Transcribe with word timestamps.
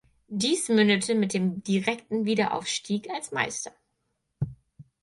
Dies 0.29 0.67
mündete 0.69 1.13
mit 1.13 1.35
dem 1.35 1.63
direkten 1.63 2.25
Wiederaufstieg 2.25 3.07
als 3.11 3.31
Meister. 3.31 3.71